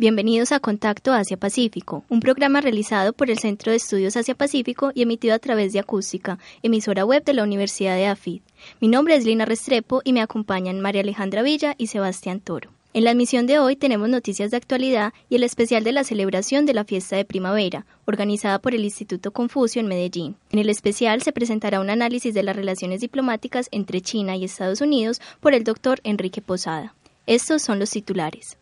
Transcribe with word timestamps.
Bienvenidos 0.00 0.50
a 0.52 0.60
Contacto 0.60 1.12
Asia-Pacífico, 1.12 2.04
un 2.08 2.20
programa 2.20 2.62
realizado 2.62 3.12
por 3.12 3.28
el 3.30 3.38
Centro 3.38 3.70
de 3.70 3.76
Estudios 3.76 4.16
Asia-Pacífico 4.16 4.92
y 4.94 5.02
emitido 5.02 5.34
a 5.34 5.38
través 5.38 5.74
de 5.74 5.78
Acústica, 5.78 6.38
emisora 6.62 7.04
web 7.04 7.22
de 7.22 7.34
la 7.34 7.42
Universidad 7.42 7.96
de 7.96 8.06
AFID. 8.06 8.40
Mi 8.80 8.88
nombre 8.88 9.14
es 9.14 9.26
Lina 9.26 9.44
Restrepo 9.44 10.00
y 10.02 10.14
me 10.14 10.22
acompañan 10.22 10.80
María 10.80 11.02
Alejandra 11.02 11.42
Villa 11.42 11.74
y 11.76 11.88
Sebastián 11.88 12.40
Toro. 12.40 12.70
En 12.94 13.04
la 13.04 13.10
emisión 13.10 13.46
de 13.46 13.58
hoy 13.58 13.76
tenemos 13.76 14.08
noticias 14.08 14.50
de 14.50 14.56
actualidad 14.56 15.12
y 15.28 15.36
el 15.36 15.42
especial 15.42 15.84
de 15.84 15.92
la 15.92 16.02
celebración 16.02 16.64
de 16.64 16.72
la 16.72 16.84
fiesta 16.84 17.16
de 17.16 17.26
primavera, 17.26 17.84
organizada 18.06 18.58
por 18.58 18.74
el 18.74 18.84
Instituto 18.84 19.32
Confucio 19.32 19.80
en 19.80 19.88
Medellín. 19.88 20.34
En 20.50 20.60
el 20.60 20.70
especial 20.70 21.20
se 21.20 21.32
presentará 21.32 21.78
un 21.78 21.90
análisis 21.90 22.32
de 22.32 22.42
las 22.42 22.56
relaciones 22.56 23.02
diplomáticas 23.02 23.68
entre 23.70 24.00
China 24.00 24.34
y 24.34 24.44
Estados 24.44 24.80
Unidos 24.80 25.20
por 25.40 25.52
el 25.52 25.62
doctor 25.62 26.00
Enrique 26.04 26.40
Posada. 26.40 26.94
Estos 27.26 27.60
son 27.60 27.78
los 27.78 27.90
titulares. 27.90 28.56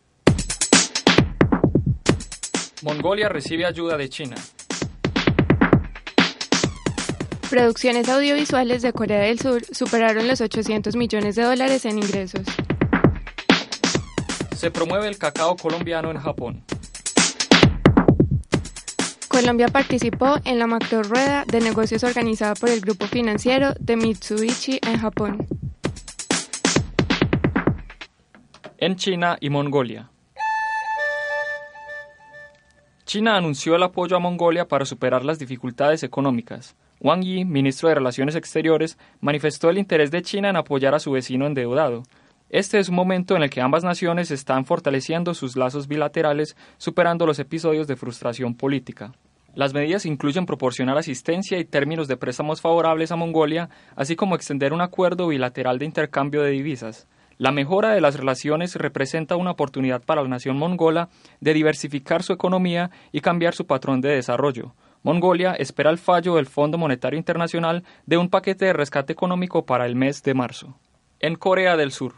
Mongolia 2.81 3.27
recibe 3.27 3.65
ayuda 3.65 3.97
de 3.97 4.07
China. 4.07 4.35
Producciones 7.49 8.07
audiovisuales 8.07 8.81
de 8.81 8.93
Corea 8.93 9.19
del 9.19 9.39
Sur 9.39 9.65
superaron 9.65 10.27
los 10.27 10.39
800 10.39 10.95
millones 10.95 11.35
de 11.35 11.43
dólares 11.43 11.83
en 11.85 11.97
ingresos. 11.97 12.43
Se 14.55 14.71
promueve 14.71 15.07
el 15.07 15.17
cacao 15.17 15.57
colombiano 15.57 16.09
en 16.11 16.19
Japón. 16.19 16.63
Colombia 19.27 19.67
participó 19.67 20.37
en 20.45 20.57
la 20.57 20.67
macro 20.67 21.03
rueda 21.03 21.43
de 21.45 21.59
negocios 21.59 22.03
organizada 22.03 22.55
por 22.55 22.69
el 22.69 22.79
grupo 22.79 23.07
financiero 23.07 23.73
de 23.79 23.97
Mitsubishi 23.97 24.79
en 24.87 24.99
Japón. 24.99 25.47
En 28.77 28.95
China 28.95 29.37
y 29.41 29.49
Mongolia. 29.49 30.09
China 33.09 33.37
anunció 33.37 33.75
el 33.75 33.81
apoyo 33.81 34.15
a 34.15 34.19
Mongolia 34.19 34.67
para 34.67 34.85
superar 34.85 35.25
las 35.25 35.39
dificultades 35.39 36.03
económicas. 36.03 36.75
Wang 36.99 37.23
Yi, 37.23 37.43
ministro 37.43 37.89
de 37.89 37.95
Relaciones 37.95 38.35
Exteriores, 38.35 38.99
manifestó 39.19 39.71
el 39.71 39.79
interés 39.79 40.11
de 40.11 40.21
China 40.21 40.47
en 40.47 40.55
apoyar 40.55 40.93
a 40.93 40.99
su 40.99 41.09
vecino 41.09 41.47
endeudado. 41.47 42.03
Este 42.51 42.77
es 42.77 42.87
un 42.87 42.93
momento 42.93 43.35
en 43.35 43.41
el 43.41 43.49
que 43.49 43.61
ambas 43.61 43.83
naciones 43.83 44.29
están 44.29 44.63
fortaleciendo 44.63 45.33
sus 45.33 45.57
lazos 45.57 45.87
bilaterales, 45.87 46.55
superando 46.77 47.25
los 47.25 47.39
episodios 47.39 47.87
de 47.87 47.95
frustración 47.95 48.53
política. 48.53 49.11
Las 49.55 49.73
medidas 49.73 50.05
incluyen 50.05 50.45
proporcionar 50.45 50.99
asistencia 50.99 51.57
y 51.57 51.65
términos 51.65 52.07
de 52.07 52.15
préstamos 52.15 52.61
favorables 52.61 53.11
a 53.11 53.15
Mongolia, 53.15 53.71
así 53.95 54.15
como 54.15 54.35
extender 54.35 54.71
un 54.71 54.81
acuerdo 54.81 55.29
bilateral 55.29 55.79
de 55.79 55.85
intercambio 55.85 56.43
de 56.43 56.51
divisas. 56.51 57.07
La 57.39 57.53
mejora 57.53 57.91
de 57.91 58.01
las 58.01 58.17
relaciones 58.17 58.75
representa 58.75 59.37
una 59.37 59.51
oportunidad 59.51 60.03
para 60.03 60.21
la 60.21 60.27
nación 60.27 60.57
mongola 60.57 61.07
de 61.39 61.53
diversificar 61.53 62.21
su 62.21 62.33
economía 62.33 62.91
y 63.13 63.21
cambiar 63.21 63.55
su 63.55 63.65
patrón 63.65 64.01
de 64.01 64.09
desarrollo. 64.09 64.73
Mongolia 65.03 65.53
espera 65.53 65.89
el 65.89 65.97
fallo 65.97 66.35
del 66.35 66.47
Fondo 66.47 66.77
Monetario 66.77 67.17
Internacional 67.17 67.85
de 68.05 68.17
un 68.17 68.29
paquete 68.29 68.65
de 68.65 68.73
rescate 68.73 69.13
económico 69.13 69.65
para 69.65 69.85
el 69.85 69.95
mes 69.95 70.21
de 70.21 70.33
marzo. 70.33 70.77
En 71.21 71.35
Corea 71.35 71.77
del 71.77 71.93
Sur. 71.93 72.15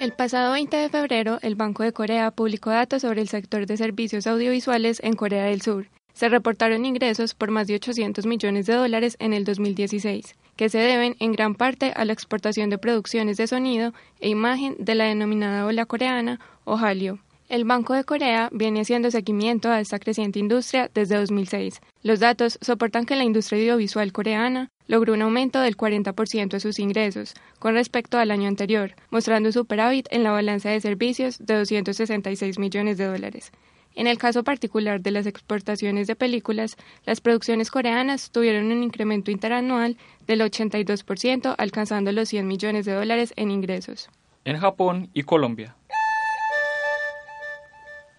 El 0.00 0.12
pasado 0.12 0.52
20 0.52 0.74
de 0.74 0.88
febrero, 0.88 1.38
el 1.42 1.56
Banco 1.56 1.82
de 1.82 1.92
Corea 1.92 2.30
publicó 2.30 2.70
datos 2.70 3.02
sobre 3.02 3.20
el 3.20 3.28
sector 3.28 3.66
de 3.66 3.76
servicios 3.76 4.26
audiovisuales 4.26 4.98
en 5.04 5.12
Corea 5.12 5.44
del 5.44 5.60
Sur. 5.60 5.88
Se 6.14 6.30
reportaron 6.30 6.86
ingresos 6.86 7.34
por 7.34 7.50
más 7.50 7.66
de 7.66 7.74
800 7.74 8.24
millones 8.24 8.64
de 8.64 8.74
dólares 8.74 9.16
en 9.20 9.34
el 9.34 9.44
2016, 9.44 10.34
que 10.58 10.68
se 10.68 10.78
deben 10.78 11.14
en 11.20 11.32
gran 11.32 11.54
parte 11.54 11.92
a 11.94 12.04
la 12.04 12.12
exportación 12.12 12.68
de 12.68 12.78
producciones 12.78 13.36
de 13.36 13.46
sonido 13.46 13.94
e 14.20 14.28
imagen 14.28 14.74
de 14.80 14.96
la 14.96 15.04
denominada 15.04 15.64
ola 15.64 15.86
coreana 15.86 16.40
o 16.64 16.76
Hallyu. 16.76 17.20
El 17.48 17.64
Banco 17.64 17.94
de 17.94 18.02
Corea 18.02 18.50
viene 18.52 18.80
haciendo 18.80 19.10
seguimiento 19.12 19.70
a 19.70 19.80
esta 19.80 20.00
creciente 20.00 20.40
industria 20.40 20.90
desde 20.92 21.16
2006. 21.16 21.80
Los 22.02 22.18
datos 22.18 22.58
soportan 22.60 23.06
que 23.06 23.14
la 23.14 23.22
industria 23.22 23.60
audiovisual 23.60 24.12
coreana 24.12 24.68
logró 24.88 25.14
un 25.14 25.22
aumento 25.22 25.60
del 25.60 25.76
40% 25.76 26.48
de 26.48 26.60
sus 26.60 26.80
ingresos 26.80 27.34
con 27.60 27.74
respecto 27.74 28.18
al 28.18 28.32
año 28.32 28.48
anterior, 28.48 28.96
mostrando 29.10 29.52
superávit 29.52 30.08
en 30.10 30.24
la 30.24 30.32
balanza 30.32 30.70
de 30.70 30.80
servicios 30.80 31.38
de 31.38 31.54
266 31.54 32.58
millones 32.58 32.98
de 32.98 33.04
dólares. 33.04 33.52
En 33.98 34.06
el 34.06 34.16
caso 34.16 34.44
particular 34.44 35.00
de 35.00 35.10
las 35.10 35.26
exportaciones 35.26 36.06
de 36.06 36.14
películas, 36.14 36.76
las 37.04 37.20
producciones 37.20 37.68
coreanas 37.68 38.30
tuvieron 38.30 38.70
un 38.70 38.84
incremento 38.84 39.32
interanual 39.32 39.96
del 40.24 40.40
82%, 40.40 41.56
alcanzando 41.58 42.12
los 42.12 42.28
100 42.28 42.46
millones 42.46 42.86
de 42.86 42.92
dólares 42.92 43.32
en 43.34 43.50
ingresos. 43.50 44.08
En 44.44 44.56
Japón 44.56 45.10
y 45.14 45.24
Colombia. 45.24 45.74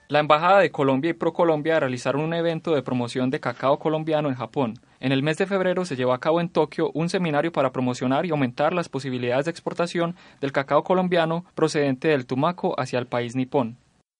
La 0.09 0.19
Embajada 0.19 0.59
de 0.59 0.69
Colombia 0.69 1.11
y 1.11 1.13
ProColombia 1.13 1.79
realizaron 1.79 2.23
un 2.23 2.33
evento 2.33 2.75
de 2.75 2.83
promoción 2.83 3.29
de 3.29 3.39
cacao 3.39 3.79
colombiano 3.79 4.27
en 4.27 4.35
Japón. 4.35 4.73
En 4.99 5.13
el 5.13 5.23
mes 5.23 5.37
de 5.37 5.45
febrero 5.45 5.85
se 5.85 5.95
llevó 5.95 6.11
a 6.11 6.19
cabo 6.19 6.41
en 6.41 6.49
Tokio 6.49 6.91
un 6.93 7.07
seminario 7.07 7.53
para 7.53 7.71
promocionar 7.71 8.25
y 8.25 8.31
aumentar 8.31 8.73
las 8.73 8.89
posibilidades 8.89 9.45
de 9.45 9.51
exportación 9.51 10.17
del 10.41 10.51
cacao 10.51 10.83
colombiano 10.83 11.45
procedente 11.55 12.09
del 12.09 12.25
Tumaco 12.25 12.77
hacia 12.77 12.99
el 12.99 13.07
país 13.07 13.37
nipón. 13.37 13.77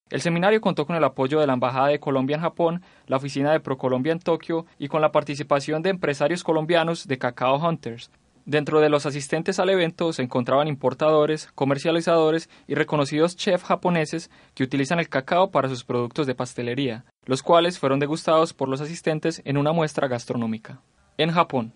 El 0.09 0.21
seminario 0.21 0.61
contó 0.61 0.85
con 0.85 0.95
el 0.95 1.03
apoyo 1.03 1.39
de 1.39 1.47
la 1.47 1.53
Embajada 1.53 1.87
de 1.87 1.99
Colombia 1.99 2.35
en 2.35 2.41
Japón, 2.41 2.81
la 3.07 3.17
Oficina 3.17 3.51
de 3.51 3.59
ProColombia 3.59 4.11
en 4.11 4.19
Tokio 4.19 4.65
y 4.77 4.87
con 4.87 5.01
la 5.01 5.11
participación 5.11 5.81
de 5.81 5.91
empresarios 5.91 6.43
colombianos 6.43 7.07
de 7.07 7.17
Cacao 7.17 7.57
Hunters, 7.57 8.09
Dentro 8.49 8.79
de 8.79 8.89
los 8.89 9.05
asistentes 9.05 9.59
al 9.59 9.69
evento 9.69 10.11
se 10.11 10.23
encontraban 10.23 10.67
importadores, 10.67 11.51
comercializadores 11.53 12.49
y 12.67 12.73
reconocidos 12.73 13.35
chefs 13.35 13.63
japoneses 13.63 14.31
que 14.55 14.63
utilizan 14.63 14.97
el 14.97 15.07
cacao 15.07 15.51
para 15.51 15.69
sus 15.69 15.83
productos 15.83 16.25
de 16.25 16.33
pastelería, 16.33 17.05
los 17.25 17.43
cuales 17.43 17.77
fueron 17.77 17.99
degustados 17.99 18.55
por 18.55 18.67
los 18.67 18.81
asistentes 18.81 19.43
en 19.45 19.57
una 19.57 19.71
muestra 19.71 20.07
gastronómica. 20.07 20.81
En 21.19 21.29
Japón. 21.31 21.73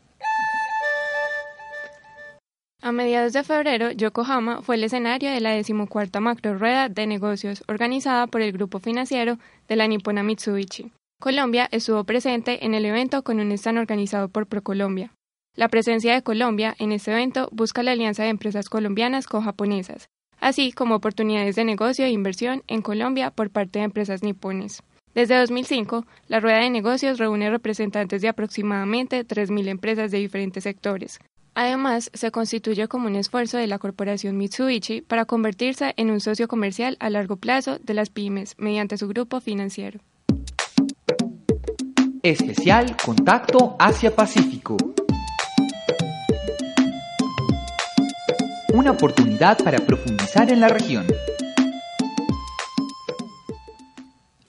A 2.83 2.91
mediados 2.91 3.31
de 3.31 3.45
febrero, 3.45 3.91
Yokohama 3.91 4.61
fue 4.61 4.75
el 4.75 4.83
escenario 4.83 5.31
de 5.31 5.39
la 5.39 5.51
decimocuarta 5.51 6.19
macro 6.19 6.57
rueda 6.57 6.89
de 6.89 7.07
negocios 7.07 7.63
organizada 7.69 8.27
por 8.27 8.41
el 8.41 8.51
grupo 8.51 8.79
financiero 8.79 9.37
de 9.69 9.77
la 9.77 9.87
Nippona 9.87 10.21
Mitsubishi. 10.21 10.91
Colombia 11.21 11.69
estuvo 11.71 12.03
presente 12.03 12.65
en 12.65 12.73
el 12.73 12.83
evento 12.83 13.23
con 13.23 13.39
un 13.39 13.53
stand 13.53 13.77
organizado 13.77 14.27
por 14.27 14.47
ProColombia. 14.47 15.13
La 15.55 15.69
presencia 15.69 16.13
de 16.13 16.23
Colombia 16.23 16.75
en 16.77 16.91
este 16.91 17.11
evento 17.11 17.47
busca 17.53 17.83
la 17.83 17.93
alianza 17.93 18.23
de 18.23 18.29
empresas 18.31 18.67
colombianas 18.67 19.27
con 19.27 19.45
japonesas, 19.45 20.09
así 20.41 20.73
como 20.73 20.95
oportunidades 20.95 21.55
de 21.55 21.63
negocio 21.63 22.03
e 22.03 22.09
inversión 22.09 22.63
en 22.67 22.81
Colombia 22.81 23.31
por 23.31 23.49
parte 23.49 23.79
de 23.79 23.85
empresas 23.85 24.23
nipones. 24.23 24.83
Desde 25.15 25.37
2005, 25.37 26.05
la 26.27 26.41
rueda 26.41 26.57
de 26.57 26.69
negocios 26.69 27.17
reúne 27.17 27.49
representantes 27.49 28.21
de 28.21 28.27
aproximadamente 28.27 29.25
3.000 29.25 29.69
empresas 29.69 30.11
de 30.11 30.17
diferentes 30.17 30.63
sectores. 30.63 31.21
Además, 31.55 32.09
se 32.13 32.31
constituye 32.31 32.87
como 32.87 33.07
un 33.07 33.15
esfuerzo 33.15 33.57
de 33.57 33.67
la 33.67 33.79
corporación 33.79 34.37
Mitsubishi 34.37 35.01
para 35.01 35.25
convertirse 35.25 35.93
en 35.97 36.09
un 36.09 36.19
socio 36.19 36.47
comercial 36.47 36.97
a 36.99 37.09
largo 37.09 37.37
plazo 37.37 37.77
de 37.79 37.93
las 37.93 38.09
pymes 38.09 38.55
mediante 38.57 38.97
su 38.97 39.07
grupo 39.07 39.39
financiero. 39.39 39.99
Especial 42.23 42.95
Contacto 43.03 43.75
Asia-Pacífico. 43.79 44.77
una 48.73 48.91
oportunidad 48.91 49.57
para 49.63 49.77
profundizar 49.79 50.51
en 50.51 50.59
la 50.59 50.67
región. 50.67 51.05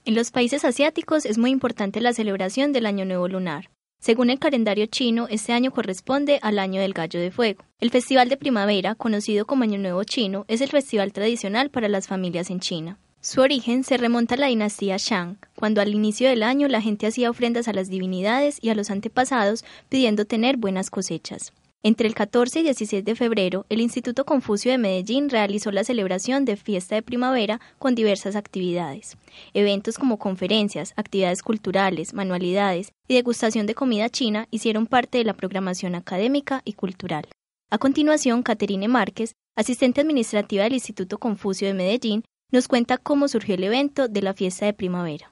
En 0.03 0.15
los 0.15 0.31
países 0.31 0.65
asiáticos 0.65 1.25
es 1.25 1.37
muy 1.37 1.51
importante 1.51 2.01
la 2.01 2.13
celebración 2.13 2.73
del 2.73 2.87
Año 2.87 3.05
Nuevo 3.05 3.27
Lunar. 3.27 3.69
Según 4.05 4.29
el 4.29 4.37
calendario 4.37 4.85
chino, 4.85 5.25
este 5.31 5.51
año 5.51 5.71
corresponde 5.71 6.37
al 6.43 6.59
Año 6.59 6.79
del 6.79 6.93
Gallo 6.93 7.19
de 7.19 7.31
Fuego. 7.31 7.63
El 7.79 7.89
Festival 7.89 8.29
de 8.29 8.37
Primavera, 8.37 8.93
conocido 8.93 9.47
como 9.47 9.63
Año 9.63 9.79
Nuevo 9.79 10.03
Chino, 10.03 10.45
es 10.47 10.61
el 10.61 10.69
festival 10.69 11.11
tradicional 11.11 11.71
para 11.71 11.89
las 11.89 12.07
familias 12.07 12.51
en 12.51 12.59
China. 12.59 12.99
Su 13.19 13.41
origen 13.41 13.83
se 13.83 13.97
remonta 13.97 14.35
a 14.35 14.37
la 14.37 14.45
dinastía 14.45 14.97
Shang, 14.99 15.39
cuando 15.55 15.81
al 15.81 15.91
inicio 15.91 16.29
del 16.29 16.43
año 16.43 16.67
la 16.67 16.81
gente 16.81 17.07
hacía 17.07 17.31
ofrendas 17.31 17.67
a 17.67 17.73
las 17.73 17.89
divinidades 17.89 18.59
y 18.61 18.69
a 18.69 18.75
los 18.75 18.91
antepasados 18.91 19.65
pidiendo 19.89 20.25
tener 20.25 20.57
buenas 20.57 20.91
cosechas. 20.91 21.51
Entre 21.85 22.07
el 22.07 22.15
14 22.15 22.61
y 22.61 22.63
16 22.63 23.05
de 23.05 23.13
febrero, 23.13 23.67
el 23.69 23.79
Instituto 23.79 24.25
Confucio 24.25 24.71
de 24.71 24.79
Medellín 24.79 25.29
realizó 25.29 25.69
la 25.69 25.83
celebración 25.83 26.43
de 26.43 26.55
Fiesta 26.55 26.95
de 26.95 27.03
Primavera 27.03 27.61
con 27.77 27.93
diversas 27.93 28.35
actividades. 28.35 29.17
Eventos 29.53 29.99
como 29.99 30.17
conferencias, 30.17 30.93
actividades 30.95 31.43
culturales, 31.43 32.15
manualidades 32.15 32.91
y 33.07 33.13
degustación 33.13 33.67
de 33.67 33.75
comida 33.75 34.09
china 34.09 34.47
hicieron 34.49 34.87
parte 34.87 35.19
de 35.19 35.25
la 35.25 35.35
programación 35.35 35.93
académica 35.93 36.63
y 36.65 36.73
cultural. 36.73 37.27
A 37.69 37.77
continuación, 37.77 38.41
Caterine 38.41 38.87
Márquez, 38.87 39.33
asistente 39.55 40.01
administrativa 40.01 40.63
del 40.63 40.73
Instituto 40.73 41.19
Confucio 41.19 41.67
de 41.67 41.75
Medellín, 41.75 42.23
nos 42.51 42.67
cuenta 42.67 42.97
cómo 42.97 43.27
surgió 43.27 43.53
el 43.53 43.63
evento 43.63 44.07
de 44.07 44.23
la 44.23 44.33
Fiesta 44.33 44.65
de 44.65 44.73
Primavera. 44.73 45.31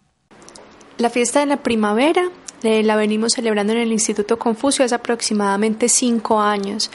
La 0.99 1.09
Fiesta 1.09 1.39
de 1.39 1.47
la 1.47 1.63
Primavera 1.63 2.29
la 2.63 2.95
venimos 2.95 3.33
celebrando 3.33 3.73
en 3.73 3.79
el 3.79 3.91
Instituto 3.91 4.39
Confucio 4.39 4.85
hace 4.85 4.95
aproximadamente 4.95 5.89
cinco 5.89 6.39
años 6.39 6.89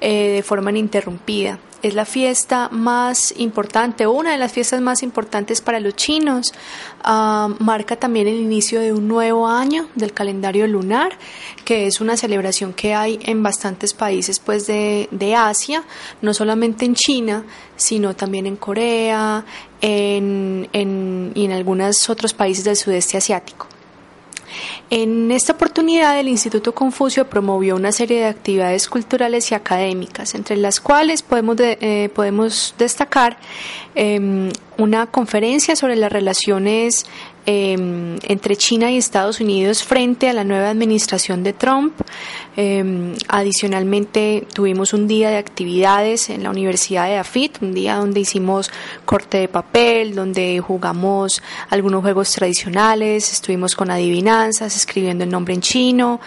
eh, 0.00 0.32
de 0.34 0.42
forma 0.42 0.70
ininterrumpida. 0.70 1.58
Es 1.82 1.94
la 1.94 2.06
fiesta 2.06 2.70
más 2.70 3.34
importante, 3.36 4.06
una 4.06 4.32
de 4.32 4.38
las 4.38 4.52
fiestas 4.52 4.80
más 4.80 5.02
importantes 5.02 5.60
para 5.60 5.80
los 5.80 5.96
chinos. 5.96 6.52
Ah, 7.02 7.48
marca 7.58 7.96
también 7.96 8.26
el 8.26 8.36
inicio 8.36 8.80
de 8.80 8.92
un 8.92 9.06
nuevo 9.06 9.46
año 9.48 9.88
del 9.94 10.12
calendario 10.12 10.66
lunar, 10.66 11.18
que 11.64 11.86
es 11.86 12.00
una 12.00 12.16
celebración 12.16 12.72
que 12.72 12.94
hay 12.94 13.18
en 13.24 13.42
bastantes 13.42 13.92
países 13.92 14.40
pues, 14.40 14.66
de, 14.66 15.08
de 15.10 15.34
Asia, 15.34 15.84
no 16.22 16.32
solamente 16.32 16.86
en 16.86 16.94
China, 16.94 17.44
sino 17.76 18.14
también 18.14 18.46
en 18.46 18.56
Corea 18.56 19.44
en, 19.80 20.68
en, 20.72 21.32
y 21.34 21.44
en 21.44 21.52
algunos 21.52 22.08
otros 22.08 22.32
países 22.32 22.64
del 22.64 22.76
sudeste 22.76 23.18
asiático. 23.18 23.66
En 24.90 25.30
esta 25.30 25.54
oportunidad, 25.54 26.18
el 26.18 26.28
Instituto 26.28 26.74
Confucio 26.74 27.28
promovió 27.28 27.76
una 27.76 27.92
serie 27.92 28.20
de 28.20 28.26
actividades 28.26 28.88
culturales 28.88 29.50
y 29.50 29.54
académicas, 29.54 30.34
entre 30.34 30.56
las 30.56 30.80
cuales 30.80 31.22
podemos, 31.22 31.56
eh, 31.60 32.10
podemos 32.14 32.74
destacar 32.78 33.38
em, 33.94 34.50
una 34.78 35.06
conferencia 35.06 35.76
sobre 35.76 35.96
las 35.96 36.12
relaciones 36.12 37.06
Em, 37.46 38.16
entre 38.22 38.56
China 38.56 38.90
y 38.90 38.96
Estados 38.96 39.38
Unidos 39.38 39.84
frente 39.84 40.30
a 40.30 40.32
la 40.32 40.44
nueva 40.44 40.70
administración 40.70 41.42
de 41.42 41.52
Trump. 41.52 41.92
Em, 42.56 43.12
adicionalmente 43.28 44.46
tuvimos 44.54 44.94
un 44.94 45.06
día 45.06 45.28
de 45.28 45.36
actividades 45.36 46.30
en 46.30 46.42
la 46.42 46.48
Universidad 46.48 47.04
de 47.04 47.18
Afit, 47.18 47.60
un 47.60 47.74
día 47.74 47.96
donde 47.96 48.20
hicimos 48.20 48.70
corte 49.04 49.38
de 49.38 49.48
papel, 49.48 50.14
donde 50.14 50.58
jugamos 50.60 51.42
algunos 51.68 52.00
juegos 52.00 52.32
tradicionales, 52.32 53.30
estuvimos 53.30 53.74
con 53.74 53.90
adivinanzas, 53.90 54.74
escribiendo 54.74 55.24
el 55.24 55.30
nombre 55.30 55.52
en 55.52 55.60
chino, 55.60 56.20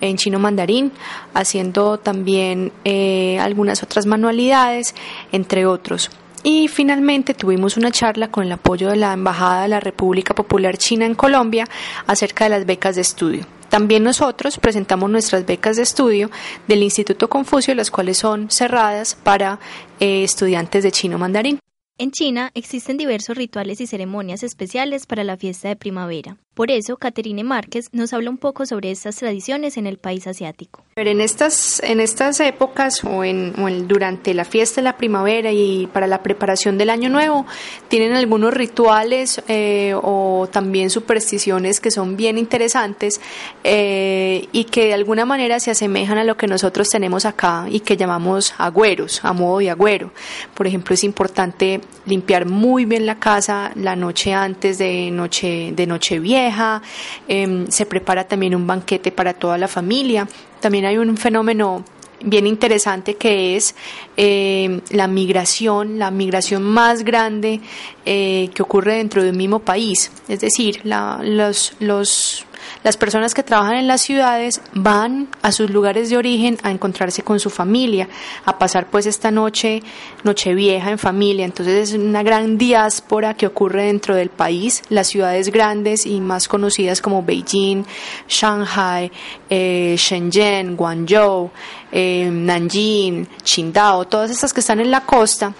en 0.00 0.16
chino 0.16 0.38
mandarín, 0.38 0.90
haciendo 1.34 1.98
también 1.98 2.72
eh, 2.84 3.38
algunas 3.40 3.82
otras 3.82 4.06
manualidades, 4.06 4.94
entre 5.32 5.66
otros. 5.66 6.10
Y 6.44 6.66
finalmente 6.66 7.34
tuvimos 7.34 7.76
una 7.76 7.92
charla 7.92 8.28
con 8.28 8.44
el 8.44 8.52
apoyo 8.52 8.90
de 8.90 8.96
la 8.96 9.12
Embajada 9.12 9.62
de 9.62 9.68
la 9.68 9.80
República 9.80 10.34
Popular 10.34 10.76
China 10.76 11.06
en 11.06 11.14
Colombia 11.14 11.68
acerca 12.06 12.44
de 12.44 12.50
las 12.50 12.66
becas 12.66 12.96
de 12.96 13.02
estudio. 13.02 13.46
También 13.68 14.02
nosotros 14.02 14.58
presentamos 14.58 15.08
nuestras 15.08 15.46
becas 15.46 15.76
de 15.76 15.84
estudio 15.84 16.30
del 16.66 16.82
Instituto 16.82 17.28
Confucio, 17.28 17.74
las 17.74 17.90
cuales 17.90 18.18
son 18.18 18.50
cerradas 18.50 19.14
para 19.14 19.60
eh, 20.00 20.24
estudiantes 20.24 20.82
de 20.82 20.92
chino 20.92 21.16
mandarín. 21.16 21.58
En 21.98 22.10
China 22.10 22.50
existen 22.54 22.96
diversos 22.96 23.36
rituales 23.36 23.80
y 23.80 23.86
ceremonias 23.86 24.42
especiales 24.42 25.06
para 25.06 25.24
la 25.24 25.36
fiesta 25.36 25.68
de 25.68 25.76
primavera. 25.76 26.36
Por 26.54 26.70
eso, 26.70 26.98
Caterine 26.98 27.44
Márquez 27.44 27.88
nos 27.92 28.12
habla 28.12 28.28
un 28.28 28.36
poco 28.36 28.66
sobre 28.66 28.90
estas 28.90 29.16
tradiciones 29.16 29.78
en 29.78 29.86
el 29.86 29.96
país 29.96 30.26
asiático. 30.26 30.84
en 30.96 31.22
estas, 31.22 31.80
en 31.82 31.98
estas 31.98 32.40
épocas 32.40 33.02
o, 33.04 33.24
en, 33.24 33.54
durante 33.88 34.34
la 34.34 34.44
fiesta 34.44 34.82
de 34.82 34.84
la 34.84 34.98
primavera 34.98 35.50
y 35.50 35.86
para 35.86 36.06
la 36.06 36.22
preparación 36.22 36.76
del 36.76 36.90
año 36.90 37.08
nuevo, 37.08 37.46
tienen 37.88 38.12
algunos 38.12 38.52
rituales 38.52 39.42
eh, 39.48 39.94
o 40.02 40.46
también 40.52 40.90
supersticiones 40.90 41.80
que 41.80 41.90
son 41.90 42.18
bien 42.18 42.36
interesantes 42.36 43.22
eh, 43.64 44.46
y 44.52 44.64
que 44.64 44.88
de 44.88 44.94
alguna 44.94 45.24
manera 45.24 45.58
se 45.58 45.70
asemejan 45.70 46.18
a 46.18 46.24
lo 46.24 46.36
que 46.36 46.48
nosotros 46.48 46.90
tenemos 46.90 47.24
acá 47.24 47.64
y 47.70 47.80
que 47.80 47.96
llamamos 47.96 48.52
agüeros, 48.58 49.24
a 49.24 49.32
modo 49.32 49.60
de 49.60 49.70
agüero. 49.70 50.10
Por 50.52 50.66
ejemplo, 50.66 50.92
es 50.92 51.02
importante 51.02 51.80
limpiar 52.06 52.46
muy 52.46 52.84
bien 52.84 53.06
la 53.06 53.18
casa 53.18 53.70
la 53.74 53.94
noche 53.94 54.34
antes 54.34 54.78
de 54.78 55.10
noche, 55.10 55.72
de 55.74 55.86
noche 55.86 56.20
Em, 57.28 57.66
se 57.68 57.86
prepara 57.86 58.24
también 58.24 58.54
un 58.54 58.66
banquete 58.66 59.12
para 59.12 59.34
toda 59.34 59.58
la 59.58 59.68
familia. 59.68 60.28
También 60.60 60.84
hay 60.84 60.98
un 60.98 61.16
fenómeno 61.16 61.84
bien 62.24 62.46
interesante 62.46 63.14
que 63.14 63.56
es 63.56 63.74
em, 64.16 64.80
la 64.90 65.08
migración, 65.08 65.98
la 65.98 66.10
migración 66.10 66.62
más 66.62 67.04
grande 67.04 67.60
eh, 68.04 68.50
que 68.54 68.62
ocurre 68.62 68.96
dentro 68.96 69.22
de 69.22 69.30
un 69.30 69.36
mismo 69.36 69.58
país. 69.58 70.10
Es 70.28 70.40
decir, 70.40 70.80
los, 70.84 71.74
los 71.80 72.46
las 72.82 72.96
personas 72.96 73.34
que 73.34 73.42
trabajan 73.42 73.76
en 73.76 73.86
las 73.86 74.02
ciudades 74.02 74.60
van 74.72 75.28
a 75.42 75.52
sus 75.52 75.70
lugares 75.70 76.10
de 76.10 76.16
origen 76.16 76.58
a 76.62 76.70
encontrarse 76.70 77.22
con 77.22 77.40
su 77.40 77.50
familia, 77.50 78.08
a 78.44 78.58
pasar 78.58 78.88
pues 78.90 79.06
esta 79.06 79.30
noche, 79.30 79.82
noche 80.24 80.54
vieja 80.54 80.90
en 80.90 80.98
familia. 80.98 81.44
Entonces 81.44 81.90
es 81.90 81.94
una 81.94 82.22
gran 82.22 82.58
diáspora 82.58 83.34
que 83.34 83.46
ocurre 83.46 83.84
dentro 83.84 84.14
del 84.14 84.30
país, 84.30 84.82
las 84.88 85.08
ciudades 85.08 85.50
grandes 85.50 86.06
y 86.06 86.20
más 86.20 86.48
conocidas 86.48 87.00
como 87.00 87.22
Beijing, 87.22 87.84
Shanghai, 88.28 89.10
eh, 89.48 89.94
Shenzhen, 89.96 90.76
Guangzhou, 90.76 91.50
eh, 91.90 92.28
Nanjing, 92.30 93.28
Qingdao, 93.44 94.06
todas 94.06 94.30
estas 94.30 94.52
que 94.52 94.60
están 94.60 94.80
en 94.80 94.90
la 94.90 95.02
costa 95.02 95.52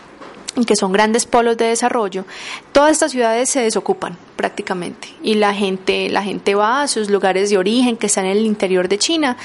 que 0.66 0.76
son 0.76 0.92
grandes 0.92 1.24
polos 1.24 1.56
de 1.56 1.66
desarrollo, 1.66 2.24
todas 2.72 2.92
estas 2.92 3.12
ciudades 3.12 3.48
se 3.48 3.60
desocupan 3.60 4.16
prácticamente 4.36 5.08
y 5.22 5.34
la 5.34 5.54
gente, 5.54 6.10
la 6.10 6.22
gente 6.22 6.54
va 6.54 6.82
a 6.82 6.88
sus 6.88 7.08
lugares 7.08 7.48
de 7.50 7.58
origen 7.58 7.96
que 7.96 8.06
están 8.06 8.26
en 8.26 8.36
el 8.36 8.44
interior 8.44 8.88
de 8.88 8.98
China 8.98 9.36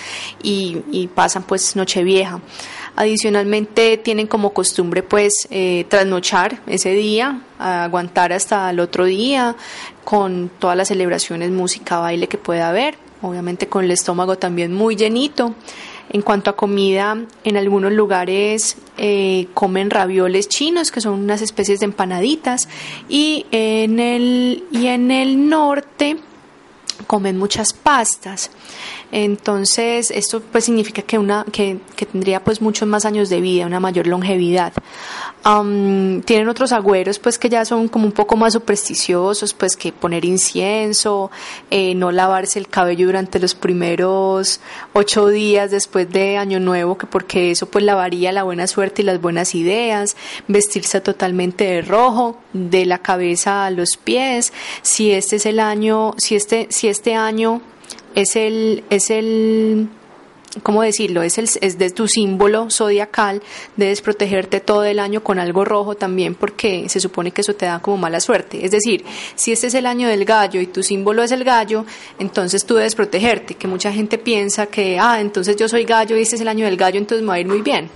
y, 0.44 1.07
pasan 1.15 1.44
pues 1.44 1.75
Nochevieja. 1.75 2.42
Adicionalmente 2.95 3.98
tienen 3.98 4.27
como 4.27 4.54
costumbre 4.54 5.04
pues 5.04 5.48
eh, 5.51 5.86
trasnochar 5.88 6.62
ese 6.68 6.92
día, 6.92 7.42
aguantar 7.59 8.33
hasta 8.33 8.69
el 8.69 8.80
otro 8.80 9.06
día 9.06 9.56
con 10.04 10.50
todas 10.59 10.75
las 10.75 10.88
celebraciones, 10.88 11.51
música, 11.51 12.00
baile 12.00 12.27
que 12.27 12.38
pueda 12.38 12.69
haber, 12.69 12.98
obviamente 13.21 13.68
con 13.68 13.86
el 13.86 13.92
estómago 13.92 14.38
también 14.38 14.74
muy 14.74 14.95
llenito. 14.95 15.54
En 16.09 16.21
cuanto 16.21 16.50
a 16.50 16.56
comida, 16.56 17.18
en 17.44 17.57
algunos 17.57 17.92
lugares 17.92 18.77
eh, 18.98 19.48
comen 19.54 19.89
ravioles 19.89 20.48
chinos, 20.48 20.92
que 20.92 21.01
son 21.01 21.19
unas 21.19 21.42
especies 21.42 21.80
de 21.80 21.86
empanaditas, 21.86 22.69
y 23.09 23.45
en 23.51 24.00
el, 24.00 24.63
y 24.71 24.88
en 24.88 25.12
el 25.12 25.49
norte 25.49 26.18
comen 27.07 27.37
muchas 27.37 27.73
pastas. 27.73 28.52
Entonces, 29.11 30.11
esto 30.11 30.42
pues 30.52 30.66
significa 30.66 31.02
que 31.02 31.18
una 31.18 31.45
que, 31.52 31.80
que 31.95 32.06
tendría 32.06 32.44
pues 32.44 32.61
muchos 32.61 32.87
más 32.87 33.06
años 33.06 33.30
de 33.30 33.40
vida, 33.40 33.66
una 33.66 33.80
mayor 33.80 34.07
longevidad. 34.07 34.73
tienen 36.26 36.49
otros 36.49 36.73
agüeros 36.73 37.19
pues 37.19 37.40
que 37.40 37.47
ya 37.47 37.64
son 37.64 37.87
como 37.87 38.06
un 38.06 38.11
poco 38.11 38.35
más 38.35 38.54
supersticiosos, 38.54 39.54
pues 39.54 39.78
que 39.78 39.94
poner 39.94 40.26
incienso, 40.26 41.31
eh, 41.71 41.95
no 41.95 42.11
lavarse 42.11 42.59
el 42.59 42.68
cabello 42.68 43.06
durante 43.06 43.40
los 43.40 43.56
primeros 43.56 44.59
ocho 44.94 45.28
días 45.28 45.71
después 45.71 46.09
de 46.11 46.37
Año 46.37 46.59
Nuevo, 46.59 46.97
que 46.97 47.07
porque 47.07 47.52
eso 47.52 47.68
pues 47.68 47.85
lavaría 47.85 48.31
la 48.33 48.44
buena 48.44 48.68
suerte 48.68 49.04
y 49.04 49.06
las 49.06 49.21
buenas 49.21 49.56
ideas, 49.56 50.18
vestirse 50.49 50.99
totalmente 50.99 51.64
de 51.64 51.81
rojo, 51.81 52.37
de 52.52 52.85
la 52.85 52.97
cabeza 52.97 53.66
a 53.66 53.71
los 53.71 53.95
pies, 53.95 54.52
si 54.81 55.11
este 55.11 55.37
es 55.37 55.45
el 55.45 55.59
año, 55.59 56.14
si 56.18 56.35
este, 56.35 56.68
si 56.69 56.90
este 56.90 57.16
año 57.16 57.61
es 58.18 58.36
el, 58.36 58.83
es 58.90 59.12
el, 59.12 59.90
¿cómo 60.64 60.81
decirlo? 60.81 61.21
Es, 61.21 61.38
el, 61.38 61.47
es 61.62 61.78
de 61.78 61.92
tu 61.92 62.07
símbolo 62.07 62.71
zodiacal, 62.71 63.44
debes 63.76 64.02
protegerte 64.02 64.59
todo 64.59 64.83
el 64.86 64.97
año 64.97 65.24
con 65.24 65.38
algo 65.38 65.64
rojo 65.64 65.94
también 65.94 66.33
porque 66.33 66.90
se 66.90 67.00
supone 67.00 67.30
que 67.30 67.42
eso 67.42 67.54
te 67.54 67.68
da 67.68 67.80
como 67.80 67.97
mala 67.97 68.19
suerte. 68.19 68.66
Es 68.66 68.71
decir, 68.71 69.06
si 69.36 69.52
este 69.52 69.68
es 69.68 69.76
el 69.76 69.86
año 69.86 70.07
del 70.07 70.26
gallo 70.26 70.59
y 70.59 70.66
tu 70.66 70.81
símbolo 70.81 71.21
es 71.21 71.31
el 71.31 71.44
gallo, 71.44 71.86
entonces 72.18 72.66
tú 72.66 72.74
debes 72.74 72.95
protegerte, 72.95 73.54
que 73.54 73.68
mucha 73.68 73.94
gente 73.94 74.18
piensa 74.18 74.66
que, 74.66 74.97
ah, 75.00 75.21
entonces 75.21 75.56
yo 75.56 75.69
soy 75.69 75.83
gallo 75.83 76.18
y 76.18 76.24
este 76.24 76.38
es 76.38 76.42
el 76.42 76.47
año 76.47 76.66
del 76.66 76.76
gallo, 76.76 76.97
entonces 76.97 77.21
me 77.21 77.30
va 77.30 77.36
a 77.36 77.40
ir 77.40 77.47
muy 77.47 77.62
bien. 77.62 77.88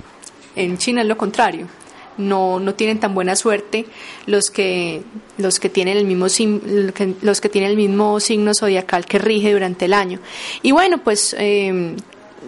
En 0.55 0.77
China 0.77 1.01
es 1.01 1.07
lo 1.07 1.17
contrario 1.17 1.80
no, 2.17 2.59
no 2.59 2.73
tienen 2.75 2.99
tan 2.99 3.13
buena 3.13 3.35
suerte 3.35 3.85
los 4.25 4.51
que, 4.51 5.03
los 5.37 5.59
que 5.59 5.69
tienen 5.69 5.97
el 5.97 6.05
mismo 6.05 6.27
los 7.21 7.41
que 7.41 7.49
tienen 7.49 7.71
el 7.71 7.77
mismo 7.77 8.19
signo 8.19 8.53
zodiacal 8.53 9.05
que 9.05 9.19
rige 9.19 9.53
durante 9.53 9.85
el 9.85 9.93
año. 9.93 10.19
Y 10.61 10.71
bueno, 10.71 10.99
pues 11.03 11.35
eh, 11.37 11.95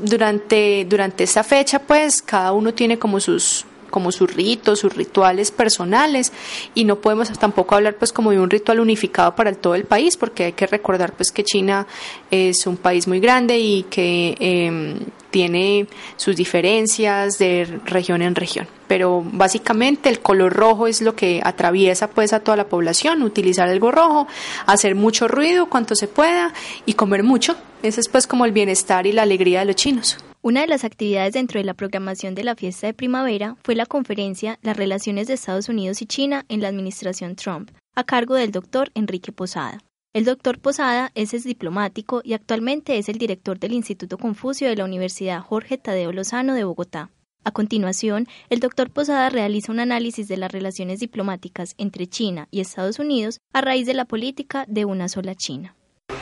durante, 0.01 0.85
durante 0.89 1.23
esta 1.23 1.43
fecha, 1.43 1.79
pues 1.79 2.21
cada 2.21 2.51
uno 2.53 2.73
tiene 2.73 2.97
como 2.97 3.19
sus 3.19 3.65
como 3.89 4.11
sus 4.11 4.33
ritos, 4.33 4.79
sus 4.79 4.95
rituales 4.95 5.51
personales 5.51 6.33
y 6.73 6.83
no 6.83 6.95
podemos 6.99 7.31
tampoco 7.37 7.75
hablar 7.75 7.95
pues 7.95 8.11
como 8.11 8.31
de 8.31 8.39
un 8.39 8.49
ritual 8.49 8.79
unificado 8.79 9.35
para 9.35 9.53
todo 9.53 9.75
el 9.75 9.85
país 9.85 10.17
porque 10.17 10.45
hay 10.45 10.53
que 10.53 10.65
recordar 10.65 11.13
pues 11.13 11.31
que 11.31 11.43
China 11.43 11.85
es 12.31 12.65
un 12.65 12.77
país 12.77 13.07
muy 13.07 13.19
grande 13.19 13.59
y 13.59 13.83
que 13.83 14.35
eh, 14.39 14.97
tiene 15.33 15.87
sus 16.15 16.35
diferencias 16.35 17.39
de 17.39 17.79
región 17.85 18.21
en 18.21 18.35
región. 18.35 18.67
Pero 18.87 19.23
básicamente 19.25 20.07
el 20.09 20.19
color 20.19 20.53
rojo 20.53 20.85
es 20.85 21.01
lo 21.01 21.15
que 21.15 21.41
atraviesa 21.43 22.07
pues 22.07 22.33
a 22.33 22.41
toda 22.41 22.55
la 22.55 22.67
población, 22.67 23.23
utilizar 23.23 23.67
algo 23.67 23.89
rojo, 23.89 24.27
hacer 24.67 24.93
mucho 24.93 25.27
ruido 25.27 25.69
cuanto 25.69 25.95
se 25.95 26.07
pueda 26.07 26.53
y 26.85 26.93
comer 26.93 27.23
mucho. 27.23 27.55
Ese 27.81 27.99
es 27.99 28.09
pues 28.09 28.27
como 28.27 28.45
el 28.45 28.51
bienestar 28.51 29.07
y 29.07 29.11
la 29.11 29.23
alegría 29.23 29.61
de 29.61 29.65
los 29.65 29.75
chinos. 29.75 30.17
Una 30.43 30.61
de 30.61 30.67
las 30.67 30.83
actividades 30.83 31.33
dentro 31.33 31.59
de 31.59 31.63
la 31.63 31.73
programación 31.73 32.35
de 32.35 32.43
la 32.43 32.55
fiesta 32.55 32.85
de 32.85 32.93
primavera 32.93 33.55
fue 33.63 33.73
la 33.73 33.87
conferencia 33.87 34.59
Las 34.61 34.77
relaciones 34.77 35.25
de 35.27 35.33
Estados 35.33 35.67
Unidos 35.67 36.03
y 36.03 36.05
China 36.05 36.45
en 36.47 36.61
la 36.61 36.67
administración 36.67 37.35
Trump, 37.35 37.71
a 37.95 38.03
cargo 38.03 38.35
del 38.35 38.51
doctor 38.51 38.91
Enrique 38.93 39.31
Posada. 39.31 39.79
El 40.15 40.25
doctor 40.25 40.59
Posada 40.59 41.11
es 41.15 41.43
diplomático 41.43 42.21
y 42.23 42.33
actualmente 42.33 42.99
es 42.99 43.09
el 43.09 43.17
director 43.17 43.57
del 43.57 43.73
Instituto 43.73 44.19
Confucio 44.19 44.69
de 44.69 44.75
la 44.75 44.85
Universidad 44.85 45.41
Jorge 45.41 45.79
Tadeo 45.79 46.11
Lozano 46.11 46.53
de 46.53 46.63
Bogotá. 46.63 47.09
A 47.43 47.49
continuación, 47.49 48.27
el 48.51 48.59
doctor 48.59 48.91
Posada 48.91 49.31
realiza 49.31 49.71
un 49.71 49.79
análisis 49.79 50.27
de 50.27 50.37
las 50.37 50.51
relaciones 50.51 50.99
diplomáticas 50.99 51.73
entre 51.79 52.05
China 52.05 52.47
y 52.51 52.61
Estados 52.61 52.99
Unidos 52.99 53.39
a 53.53 53.61
raíz 53.61 53.87
de 53.87 53.95
la 53.95 54.05
política 54.05 54.65
de 54.67 54.85
una 54.85 55.09
sola 55.09 55.33
China. 55.33 55.75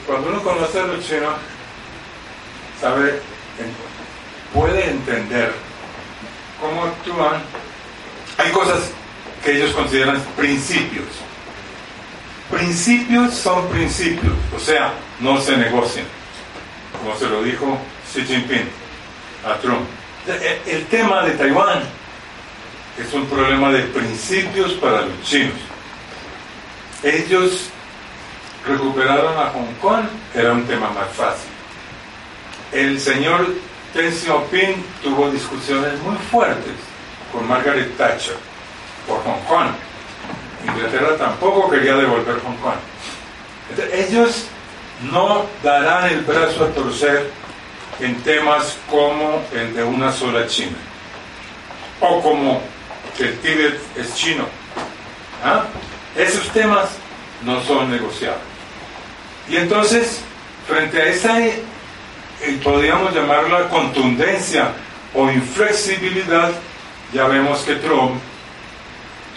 Cuando 0.06 0.30
uno 0.30 0.42
conoce 0.42 0.80
a 0.80 0.86
los 0.86 1.06
chinos, 1.06 1.34
sabe, 2.80 3.20
puede 4.54 4.88
entender 4.88 5.52
cómo 6.58 6.84
actúan. 6.84 7.42
Hay 8.38 8.52
cosas 8.52 8.90
que 9.44 9.58
ellos 9.58 9.74
consideran 9.74 10.18
principios 10.34 11.08
Principios 12.52 13.32
son 13.32 13.66
principios, 13.68 14.34
o 14.54 14.60
sea, 14.60 14.92
no 15.20 15.40
se 15.40 15.56
negocian, 15.56 16.04
como 16.98 17.16
se 17.16 17.26
lo 17.26 17.42
dijo 17.42 17.78
Xi 18.12 18.26
Jinping 18.26 18.68
a 19.42 19.54
Trump. 19.54 19.88
El 20.66 20.84
tema 20.84 21.22
de 21.22 21.30
Taiwán 21.30 21.82
es 23.00 23.10
un 23.14 23.24
problema 23.24 23.72
de 23.72 23.84
principios 23.84 24.72
para 24.74 25.00
los 25.00 25.22
chinos. 25.22 25.56
Ellos 27.02 27.70
recuperaron 28.68 29.34
a 29.38 29.48
Hong 29.48 29.72
Kong, 29.80 30.04
era 30.34 30.52
un 30.52 30.66
tema 30.66 30.90
más 30.90 31.08
fácil. 31.14 31.48
El 32.70 33.00
señor 33.00 33.48
Deng 33.94 34.12
Xiaoping 34.12 34.84
tuvo 35.02 35.30
discusiones 35.30 35.98
muy 36.02 36.16
fuertes 36.30 36.74
con 37.32 37.48
Margaret 37.48 37.96
Thatcher 37.96 38.36
por 39.08 39.24
Hong 39.24 39.40
Kong 39.48 39.70
Inglaterra 40.66 41.16
tampoco 41.16 41.70
quería 41.70 41.96
devolver 41.96 42.40
Hong 42.44 42.56
Kong. 42.56 42.74
ellos 43.92 44.46
no 45.10 45.46
darán 45.62 46.10
el 46.10 46.20
brazo 46.20 46.64
a 46.64 46.68
torcer 46.68 47.30
en 48.00 48.20
temas 48.22 48.76
como 48.90 49.42
el 49.52 49.74
de 49.74 49.82
una 49.82 50.12
sola 50.12 50.46
China 50.46 50.76
o 52.00 52.20
como 52.20 52.60
que 53.16 53.24
el 53.24 53.38
Tíbet 53.38 53.80
es 53.96 54.14
chino. 54.14 54.44
¿Ah? 55.44 55.64
Esos 56.16 56.48
temas 56.50 56.90
no 57.44 57.62
son 57.62 57.90
negociables. 57.90 58.42
Y 59.48 59.56
entonces, 59.56 60.20
frente 60.66 61.00
a 61.00 61.06
esa, 61.06 61.46
eh, 61.46 61.62
podríamos 62.62 63.14
llamarla 63.14 63.68
contundencia 63.68 64.72
o 65.14 65.30
inflexibilidad, 65.30 66.50
ya 67.12 67.26
vemos 67.26 67.60
que 67.62 67.76
Trump, 67.76 68.20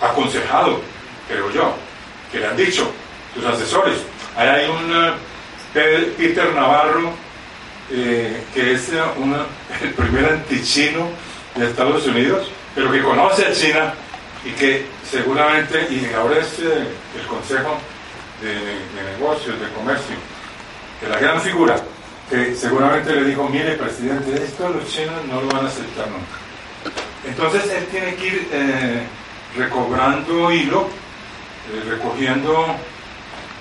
aconsejado 0.01 0.81
creo 1.27 1.51
yo, 1.51 1.75
que 2.31 2.39
le 2.39 2.47
han 2.47 2.57
dicho 2.57 2.91
sus 3.33 3.45
asesores. 3.45 3.97
Ahí 4.35 4.47
hay 4.47 4.69
un 4.69 5.15
eh, 5.75 6.13
Peter 6.17 6.53
Navarro, 6.53 7.13
eh, 7.91 8.43
que 8.53 8.73
es 8.73 8.89
eh, 8.89 8.99
el 9.81 9.93
primer 9.93 10.25
antichino 10.25 11.09
de 11.55 11.67
Estados 11.67 12.05
Unidos, 12.07 12.49
pero 12.73 12.91
que 12.91 13.01
conoce 13.01 13.45
a 13.45 13.53
China 13.53 13.93
y 14.45 14.51
que 14.51 14.85
seguramente, 15.09 15.87
y 15.89 16.13
ahora 16.13 16.39
es 16.39 16.59
el 16.59 17.25
Consejo 17.27 17.77
de, 18.41 19.13
Negocios, 19.17 19.59
de 19.59 19.69
Comercio, 19.69 20.15
que 20.99 21.07
la 21.07 21.17
gran 21.19 21.41
figura, 21.41 21.77
que 22.29 22.55
seguramente 22.55 23.15
le 23.15 23.23
dijo, 23.23 23.47
mire 23.49 23.73
presidente, 23.73 24.43
esto 24.43 24.69
los 24.69 24.87
chinos 24.87 25.15
no 25.29 25.41
lo 25.41 25.47
van 25.47 25.65
a 25.65 25.69
aceptar 25.69 26.07
nunca. 26.07 26.95
Entonces 27.25 27.71
él 27.71 27.85
tiene 27.87 28.15
que 28.15 28.27
ir 28.27 28.47
recobrando 29.57 30.51
hilo 30.51 30.89
recogiendo 31.87 32.75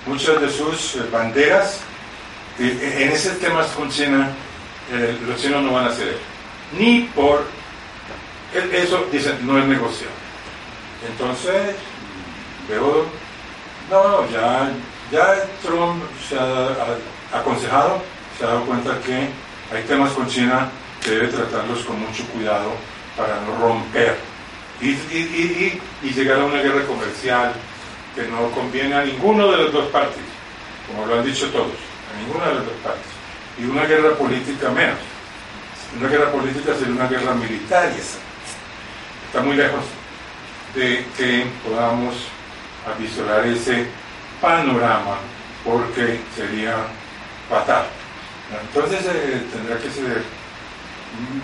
muchas 0.05 0.39
de 0.41 0.49
sus 0.49 0.95
eh, 0.95 1.03
banderas. 1.11 1.81
en 2.59 3.11
ese 3.11 3.31
tema 3.35 3.65
con 3.75 3.89
China, 3.89 4.29
eh, 4.91 5.17
los 5.27 5.41
chinos 5.41 5.63
no 5.63 5.73
van 5.73 5.87
a 5.87 5.91
ceder. 5.91 6.17
Ni 6.77 7.01
por 7.15 7.45
eso, 8.53 9.05
dicen, 9.11 9.37
no 9.45 9.57
es 9.59 9.65
negociable. 9.65 10.15
Entonces, 11.09 11.75
veo, 12.69 13.05
no, 13.89 14.29
ya, 14.29 14.71
ya 15.11 15.35
Trump 15.61 16.03
se 16.27 16.37
ha 16.39 17.37
aconsejado, 17.37 18.01
se 18.37 18.45
ha 18.45 18.47
dado 18.47 18.65
cuenta 18.65 18.99
que 19.05 19.29
hay 19.75 19.83
temas 19.87 20.11
con 20.13 20.27
China 20.27 20.69
que 21.03 21.11
debe 21.11 21.27
tratarlos 21.27 21.83
con 21.83 21.99
mucho 21.99 22.25
cuidado 22.27 22.71
para 23.17 23.41
no 23.41 23.57
romper 23.59 24.17
y, 24.81 24.89
y, 24.89 25.81
y 26.01 26.09
llegar 26.09 26.39
a 26.39 26.45
una 26.45 26.61
guerra 26.61 26.85
comercial 26.85 27.53
que 28.15 28.23
no 28.23 28.49
conviene 28.51 28.95
a 28.95 29.03
ninguno 29.03 29.51
de 29.51 29.63
las 29.63 29.73
dos 29.73 29.87
partes, 29.89 30.23
como 30.87 31.05
lo 31.05 31.19
han 31.19 31.25
dicho 31.25 31.49
todos, 31.49 31.67
a 31.67 32.19
ninguna 32.21 32.47
de 32.47 32.55
las 32.55 32.65
dos 32.65 32.75
partes. 32.83 33.11
Y 33.59 33.65
una 33.65 33.85
guerra 33.85 34.15
política 34.15 34.69
menos. 34.69 34.97
Una 35.99 36.09
guerra 36.09 36.31
política 36.31 36.73
sería 36.73 36.93
una 36.93 37.07
guerra 37.07 37.33
militar 37.35 37.91
y 37.95 37.99
esa 37.99 38.17
está 39.27 39.41
muy 39.41 39.55
lejos 39.55 39.83
de 40.73 41.05
que 41.17 41.45
podamos 41.67 42.15
avisorar 42.85 43.45
ese 43.45 43.87
panorama 44.41 45.17
porque 45.63 46.21
sería 46.35 46.75
fatal. 47.49 47.85
Entonces 48.61 49.05
eh, 49.07 49.43
tendrá 49.51 49.77
que 49.77 49.89
ceder. 49.89 50.23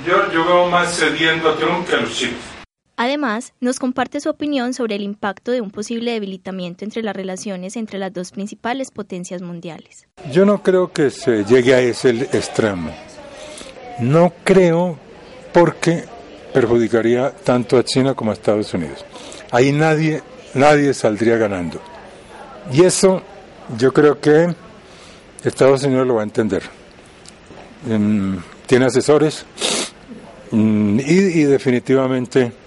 Yo, 0.05 0.31
yo 0.31 0.45
veo 0.45 0.69
más 0.69 0.97
cediendo 0.97 1.49
a 1.49 1.55
Trump 1.57 1.87
que 1.87 1.95
a 1.95 1.99
los 1.99 2.15
chinos. 2.15 2.60
Además, 3.03 3.53
nos 3.59 3.79
comparte 3.79 4.19
su 4.19 4.29
opinión 4.29 4.75
sobre 4.75 4.93
el 4.93 5.01
impacto 5.01 5.51
de 5.51 5.59
un 5.59 5.71
posible 5.71 6.11
debilitamiento 6.11 6.85
entre 6.85 7.01
las 7.01 7.15
relaciones 7.15 7.75
entre 7.75 7.97
las 7.97 8.13
dos 8.13 8.31
principales 8.31 8.91
potencias 8.91 9.41
mundiales. 9.41 10.07
Yo 10.31 10.45
no 10.45 10.61
creo 10.61 10.93
que 10.93 11.09
se 11.09 11.43
llegue 11.43 11.73
a 11.73 11.81
ese 11.81 12.11
extremo. 12.11 12.91
No 14.01 14.31
creo 14.43 14.99
porque 15.51 16.03
perjudicaría 16.53 17.31
tanto 17.31 17.79
a 17.79 17.83
China 17.83 18.13
como 18.13 18.29
a 18.29 18.33
Estados 18.35 18.71
Unidos. 18.71 19.03
Ahí 19.49 19.71
nadie, 19.71 20.21
nadie 20.53 20.93
saldría 20.93 21.37
ganando. 21.37 21.81
Y 22.71 22.83
eso 22.83 23.23
yo 23.79 23.91
creo 23.91 24.21
que 24.21 24.53
Estados 25.43 25.83
Unidos 25.85 26.05
lo 26.05 26.13
va 26.13 26.21
a 26.21 26.25
entender. 26.25 26.61
Mm, 27.87 28.35
tiene 28.67 28.85
asesores 28.85 29.43
mm, 30.51 30.99
y 30.99 31.43
definitivamente 31.45 32.60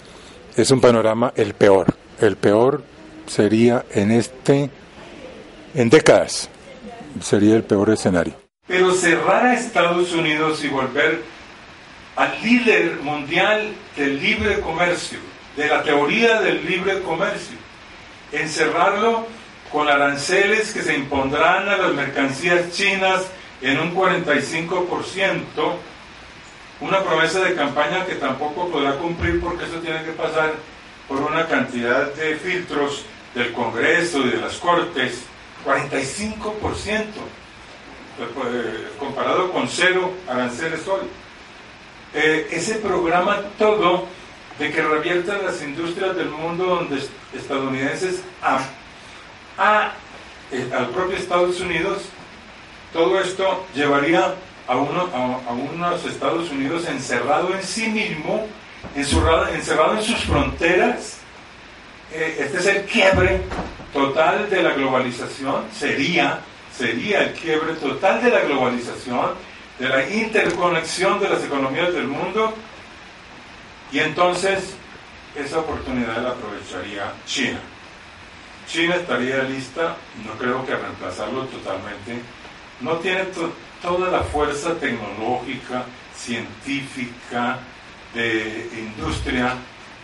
es 0.56 0.70
un 0.70 0.80
panorama 0.80 1.32
el 1.36 1.54
peor. 1.54 1.94
El 2.20 2.36
peor 2.36 2.82
sería 3.26 3.84
en 3.90 4.10
este, 4.10 4.70
en 5.74 5.90
décadas, 5.90 6.48
sería 7.20 7.56
el 7.56 7.64
peor 7.64 7.90
escenario. 7.90 8.34
Pero 8.66 8.92
cerrar 8.92 9.46
a 9.46 9.54
Estados 9.54 10.12
Unidos 10.12 10.64
y 10.64 10.68
volver 10.68 11.22
al 12.16 12.42
líder 12.42 13.00
mundial 13.02 13.72
del 13.96 14.22
libre 14.22 14.60
comercio, 14.60 15.18
de 15.56 15.66
la 15.68 15.82
teoría 15.82 16.40
del 16.40 16.64
libre 16.64 17.00
comercio, 17.00 17.56
encerrarlo 18.32 19.26
con 19.72 19.88
aranceles 19.88 20.72
que 20.72 20.82
se 20.82 20.94
impondrán 20.94 21.68
a 21.68 21.76
las 21.76 21.92
mercancías 21.94 22.70
chinas 22.70 23.22
en 23.60 23.80
un 23.80 23.94
45%, 23.94 25.40
una 26.84 27.02
promesa 27.02 27.40
de 27.40 27.54
campaña 27.54 28.04
que 28.04 28.16
tampoco 28.16 28.68
podrá 28.68 28.96
cumplir 28.96 29.40
porque 29.40 29.64
eso 29.64 29.78
tiene 29.78 30.04
que 30.04 30.12
pasar 30.12 30.52
por 31.08 31.18
una 31.18 31.46
cantidad 31.46 32.12
de 32.12 32.36
filtros 32.36 33.06
del 33.34 33.54
Congreso 33.54 34.18
y 34.18 34.28
de 34.28 34.36
las 34.36 34.56
Cortes, 34.58 35.22
45%, 35.64 37.04
pues, 38.34 38.48
comparado 38.98 39.50
con 39.50 39.66
cero 39.66 40.12
aranceles 40.28 40.86
hoy. 40.86 41.06
Eh, 42.12 42.48
ese 42.50 42.74
programa 42.76 43.40
todo 43.58 44.06
de 44.58 44.70
que 44.70 44.82
reviertan 44.82 45.44
las 45.44 45.62
industrias 45.62 46.14
del 46.14 46.28
mundo 46.28 46.66
donde 46.66 47.02
estadounidenses 47.32 48.20
a, 48.42 48.60
a 49.56 49.92
eh, 50.52 50.70
al 50.76 50.90
propio 50.90 51.16
Estados 51.16 51.58
Unidos, 51.60 52.02
todo 52.92 53.18
esto 53.20 53.64
llevaría 53.74 54.34
a, 54.66 54.76
uno, 54.76 55.08
a, 55.12 55.52
unos 55.52 56.04
Estados 56.04 56.50
Unidos 56.50 56.86
encerrado 56.88 57.54
en 57.54 57.62
sí 57.62 57.88
mismo, 57.88 58.46
encerrado, 58.94 59.48
encerrado 59.48 59.96
en 59.96 60.02
sus 60.02 60.24
fronteras. 60.24 61.18
Eh, 62.12 62.36
este 62.40 62.58
es 62.58 62.66
el 62.66 62.84
quiebre 62.84 63.42
total 63.92 64.48
de 64.50 64.62
la 64.62 64.72
globalización, 64.72 65.64
sería, 65.72 66.40
sería 66.76 67.24
el 67.24 67.32
quiebre 67.32 67.74
total 67.74 68.22
de 68.22 68.30
la 68.30 68.40
globalización 68.40 69.54
de 69.78 69.88
la 69.88 70.08
interconexión 70.08 71.18
de 71.20 71.28
las 71.28 71.42
economías 71.44 71.92
del 71.92 72.06
mundo 72.06 72.54
y 73.90 73.98
entonces 73.98 74.74
esa 75.34 75.58
oportunidad 75.58 76.22
la 76.22 76.30
aprovecharía 76.30 77.12
China. 77.26 77.58
China 78.68 78.96
estaría 78.96 79.42
lista, 79.42 79.96
no 80.24 80.32
creo 80.38 80.64
que 80.64 80.72
a 80.72 80.76
reemplazarlo 80.76 81.44
totalmente, 81.46 82.20
no 82.80 82.94
tiene 82.96 83.24
toda 83.84 84.10
la 84.10 84.22
fuerza 84.22 84.74
tecnológica, 84.74 85.84
científica, 86.16 87.58
de 88.14 88.70
industria, 88.78 89.56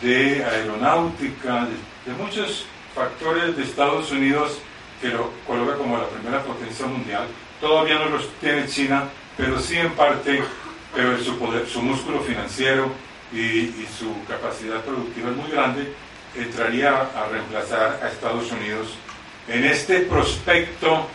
de 0.03 0.45
aeronáutica, 0.45 1.67
de, 2.05 2.13
muchos 2.13 2.67
factores 2.95 3.57
de 3.57 3.63
Estados 3.63 4.11
Unidos 4.11 4.59
que 5.01 5.09
lo 5.09 5.31
coloca 5.47 5.77
como 5.79 5.97
la 5.97 6.09
primera 6.09 6.43
potencia 6.43 6.87
mundial. 6.87 7.27
Todavía 7.61 7.99
no 7.99 8.11
los 8.11 8.29
tiene 8.41 8.67
China, 8.67 9.05
pero 9.37 9.59
sí 9.59 9.79
en 9.79 9.93
parte, 9.93 10.43
pero 10.95 11.19
su, 11.19 11.39
poder, 11.39 11.67
su 11.67 11.81
músculo 11.81 12.21
financiero 12.21 12.93
y, 13.33 13.39
y 13.39 13.89
su 13.99 14.13
capacidad 14.29 14.81
productiva 14.85 15.31
es 15.31 15.37
muy 15.37 15.51
grande, 15.51 15.95
entraría 16.37 17.01
a 17.01 17.29
reemplazar 17.31 18.01
a 18.03 18.09
Estados 18.09 18.51
Unidos 18.53 18.89
en 19.49 19.65
este 19.65 20.01
prospecto 20.01 21.07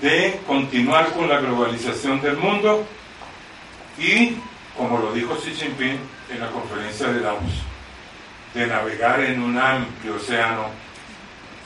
de 0.00 0.40
continuar 0.46 1.12
con 1.12 1.28
la 1.28 1.40
globalización 1.40 2.20
del 2.20 2.36
mundo 2.36 2.84
y, 3.98 4.36
como 4.76 4.98
lo 4.98 5.12
dijo 5.12 5.34
Xi 5.36 5.54
Jinping 5.54 5.98
en 6.30 6.40
la 6.40 6.50
conferencia 6.50 7.08
de 7.08 7.20
Davos, 7.20 7.52
de 8.54 8.66
navegar 8.66 9.20
en 9.20 9.42
un 9.42 9.58
amplio 9.58 10.16
océano 10.16 10.66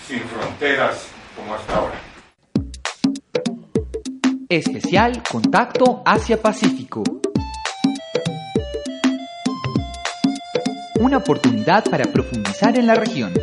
sin 0.06 0.20
fronteras 0.20 1.08
como 1.36 1.54
hasta 1.54 1.76
ahora. 1.76 2.00
Especial 4.48 5.22
Contacto 5.28 6.02
Asia-Pacífico. 6.04 7.02
Una 11.00 11.18
oportunidad 11.18 11.84
para 11.90 12.04
profundizar 12.04 12.78
en 12.78 12.86
la 12.86 12.94
región. 12.94 13.34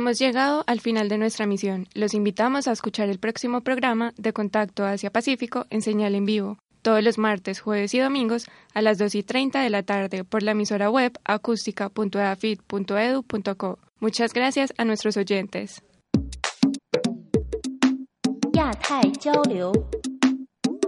Hemos 0.00 0.18
llegado 0.18 0.64
al 0.66 0.80
final 0.80 1.10
de 1.10 1.18
nuestra 1.18 1.44
misión. 1.44 1.86
Los 1.92 2.14
invitamos 2.14 2.66
a 2.66 2.72
escuchar 2.72 3.10
el 3.10 3.18
próximo 3.18 3.60
programa 3.60 4.14
de 4.16 4.32
Contacto 4.32 4.86
Asia-Pacífico 4.86 5.66
en 5.68 5.82
señal 5.82 6.14
en 6.14 6.24
vivo, 6.24 6.56
todos 6.80 7.04
los 7.04 7.18
martes, 7.18 7.60
jueves 7.60 7.92
y 7.92 7.98
domingos 7.98 8.46
a 8.72 8.80
las 8.80 8.96
2 8.96 9.14
y 9.16 9.22
30 9.22 9.60
de 9.60 9.68
la 9.68 9.82
tarde 9.82 10.24
por 10.24 10.42
la 10.42 10.52
emisora 10.52 10.88
web 10.88 11.12
acústica.edafit.edu.co. 11.24 13.78
Muchas 13.98 14.32
gracias 14.32 14.72
a 14.78 14.86
nuestros 14.86 15.18
oyentes. 15.18 15.82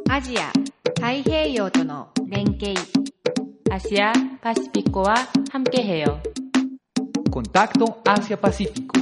Asia, 0.09 0.51
Contacto 7.31 8.01
Asia-Pacífico. 8.05 9.02